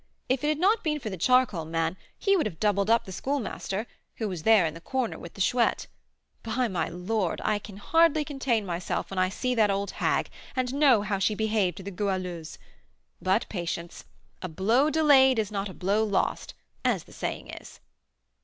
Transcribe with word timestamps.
If 0.29 0.43
it 0.43 0.47
had 0.47 0.57
not 0.57 0.83
been 0.83 0.99
for 0.99 1.11
the 1.11 1.15
charcoal 1.15 1.63
man, 1.63 1.95
he 2.17 2.35
would 2.35 2.47
have 2.47 2.59
'doubled 2.59 2.89
up' 2.89 3.05
the 3.05 3.11
Schoolmaster, 3.11 3.85
who 4.15 4.31
is 4.31 4.41
there 4.41 4.65
in 4.65 4.73
the 4.73 4.81
corner 4.81 5.19
with 5.19 5.35
the 5.35 5.41
Chouette. 5.41 5.85
By 6.41 6.67
the 6.67 6.95
Lord! 6.97 7.39
I 7.45 7.59
can 7.59 7.77
hardly 7.77 8.25
contain 8.25 8.65
myself, 8.65 9.11
when 9.11 9.19
I 9.19 9.29
see 9.29 9.53
that 9.53 9.69
old 9.69 9.91
hag, 9.91 10.31
and 10.55 10.73
know 10.73 11.03
how 11.03 11.19
she 11.19 11.35
behaved 11.35 11.77
to 11.77 11.83
the 11.83 11.91
Goualeuse, 11.91 12.57
but 13.21 13.47
patience, 13.47 14.03
'a 14.41 14.49
blow 14.49 14.89
delayed 14.89 15.37
is 15.37 15.51
not 15.51 15.69
a 15.69 15.71
blow 15.75 16.03
lost,' 16.03 16.55
as 16.83 17.03
the 17.03 17.13
saying 17.13 17.49
is." 17.51 17.79